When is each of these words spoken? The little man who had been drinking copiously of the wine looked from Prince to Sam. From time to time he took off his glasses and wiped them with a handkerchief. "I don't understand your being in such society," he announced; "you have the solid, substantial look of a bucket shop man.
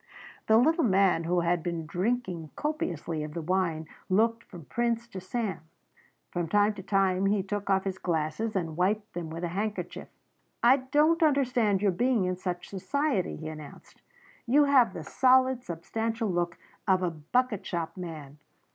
The 0.47 0.57
little 0.57 0.83
man 0.83 1.25
who 1.25 1.41
had 1.41 1.61
been 1.61 1.85
drinking 1.85 2.49
copiously 2.55 3.21
of 3.23 3.35
the 3.35 3.41
wine 3.43 3.87
looked 4.09 4.43
from 4.45 4.65
Prince 4.65 5.07
to 5.09 5.21
Sam. 5.21 5.59
From 6.31 6.47
time 6.49 6.73
to 6.73 6.81
time 6.81 7.27
he 7.27 7.43
took 7.43 7.69
off 7.69 7.83
his 7.83 7.99
glasses 7.99 8.55
and 8.55 8.75
wiped 8.75 9.13
them 9.13 9.29
with 9.29 9.43
a 9.43 9.49
handkerchief. 9.49 10.07
"I 10.63 10.77
don't 10.77 11.21
understand 11.21 11.83
your 11.83 11.91
being 11.91 12.25
in 12.25 12.35
such 12.35 12.67
society," 12.67 13.35
he 13.35 13.47
announced; 13.47 14.01
"you 14.47 14.63
have 14.63 14.93
the 14.95 15.03
solid, 15.03 15.61
substantial 15.63 16.29
look 16.31 16.57
of 16.87 17.03
a 17.03 17.11
bucket 17.11 17.63
shop 17.63 17.95
man. 17.95 18.39